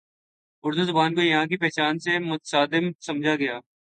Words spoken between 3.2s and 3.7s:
گیا